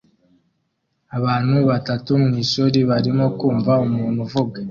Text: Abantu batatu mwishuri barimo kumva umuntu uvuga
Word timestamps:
Abantu 1.17 1.55
batatu 1.69 2.11
mwishuri 2.23 2.79
barimo 2.89 3.25
kumva 3.39 3.73
umuntu 3.87 4.19
uvuga 4.25 4.57